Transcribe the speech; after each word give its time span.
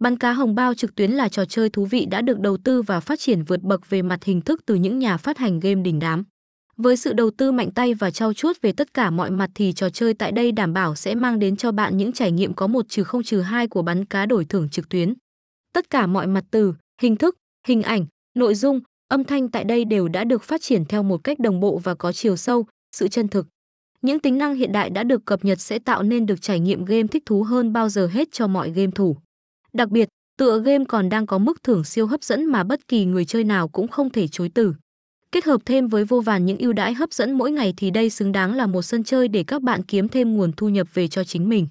Bắn 0.00 0.16
cá 0.16 0.32
hồng 0.32 0.54
bao 0.54 0.74
trực 0.74 0.94
tuyến 0.94 1.10
là 1.10 1.28
trò 1.28 1.44
chơi 1.44 1.70
thú 1.70 1.84
vị 1.84 2.06
đã 2.06 2.22
được 2.22 2.40
đầu 2.40 2.56
tư 2.56 2.82
và 2.82 3.00
phát 3.00 3.20
triển 3.20 3.44
vượt 3.44 3.62
bậc 3.62 3.90
về 3.90 4.02
mặt 4.02 4.24
hình 4.24 4.40
thức 4.40 4.60
từ 4.66 4.74
những 4.74 4.98
nhà 4.98 5.16
phát 5.16 5.38
hành 5.38 5.60
game 5.60 5.82
đỉnh 5.82 5.98
đám. 5.98 6.24
Với 6.76 6.96
sự 6.96 7.12
đầu 7.12 7.30
tư 7.30 7.52
mạnh 7.52 7.70
tay 7.70 7.94
và 7.94 8.10
trau 8.10 8.32
chuốt 8.32 8.60
về 8.62 8.72
tất 8.72 8.94
cả 8.94 9.10
mọi 9.10 9.30
mặt 9.30 9.50
thì 9.54 9.72
trò 9.72 9.90
chơi 9.90 10.14
tại 10.14 10.32
đây 10.32 10.52
đảm 10.52 10.72
bảo 10.72 10.94
sẽ 10.94 11.14
mang 11.14 11.38
đến 11.38 11.56
cho 11.56 11.72
bạn 11.72 11.96
những 11.96 12.12
trải 12.12 12.32
nghiệm 12.32 12.54
có 12.54 12.66
một 12.66 12.88
trừ 12.88 13.04
không 13.04 13.22
trừ 13.22 13.40
hai 13.40 13.68
của 13.68 13.82
bắn 13.82 14.04
cá 14.04 14.26
đổi 14.26 14.44
thưởng 14.44 14.68
trực 14.68 14.88
tuyến. 14.88 15.14
Tất 15.72 15.90
cả 15.90 16.06
mọi 16.06 16.26
mặt 16.26 16.44
từ, 16.50 16.74
hình 17.02 17.16
thức, 17.16 17.36
hình 17.66 17.82
ảnh, 17.82 18.06
nội 18.34 18.54
dung, 18.54 18.80
âm 19.08 19.24
thanh 19.24 19.48
tại 19.48 19.64
đây 19.64 19.84
đều 19.84 20.08
đã 20.08 20.24
được 20.24 20.42
phát 20.42 20.62
triển 20.62 20.84
theo 20.84 21.02
một 21.02 21.24
cách 21.24 21.38
đồng 21.38 21.60
bộ 21.60 21.78
và 21.78 21.94
có 21.94 22.12
chiều 22.12 22.36
sâu, 22.36 22.66
sự 22.96 23.08
chân 23.08 23.28
thực. 23.28 23.46
Những 24.02 24.20
tính 24.20 24.38
năng 24.38 24.54
hiện 24.54 24.72
đại 24.72 24.90
đã 24.90 25.04
được 25.04 25.24
cập 25.24 25.44
nhật 25.44 25.60
sẽ 25.60 25.78
tạo 25.78 26.02
nên 26.02 26.26
được 26.26 26.42
trải 26.42 26.60
nghiệm 26.60 26.84
game 26.84 27.06
thích 27.06 27.22
thú 27.26 27.42
hơn 27.42 27.72
bao 27.72 27.88
giờ 27.88 28.06
hết 28.06 28.28
cho 28.32 28.46
mọi 28.46 28.70
game 28.70 28.90
thủ. 28.94 29.16
Đặc 29.72 29.88
biệt, 29.88 30.08
tựa 30.38 30.60
game 30.60 30.84
còn 30.84 31.08
đang 31.08 31.26
có 31.26 31.38
mức 31.38 31.62
thưởng 31.62 31.84
siêu 31.84 32.06
hấp 32.06 32.22
dẫn 32.22 32.44
mà 32.44 32.64
bất 32.64 32.88
kỳ 32.88 33.04
người 33.04 33.24
chơi 33.24 33.44
nào 33.44 33.68
cũng 33.68 33.88
không 33.88 34.10
thể 34.10 34.28
chối 34.28 34.50
từ. 34.54 34.74
Kết 35.32 35.44
hợp 35.44 35.60
thêm 35.64 35.88
với 35.88 36.04
vô 36.04 36.20
vàn 36.20 36.46
những 36.46 36.58
ưu 36.58 36.72
đãi 36.72 36.94
hấp 36.94 37.12
dẫn 37.12 37.32
mỗi 37.32 37.50
ngày 37.52 37.74
thì 37.76 37.90
đây 37.90 38.10
xứng 38.10 38.32
đáng 38.32 38.54
là 38.54 38.66
một 38.66 38.82
sân 38.82 39.04
chơi 39.04 39.28
để 39.28 39.44
các 39.44 39.62
bạn 39.62 39.82
kiếm 39.82 40.08
thêm 40.08 40.36
nguồn 40.36 40.52
thu 40.52 40.68
nhập 40.68 40.86
về 40.94 41.08
cho 41.08 41.24
chính 41.24 41.48
mình. 41.48 41.66